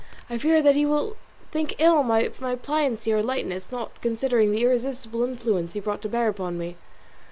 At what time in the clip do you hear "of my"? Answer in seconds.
1.99-2.55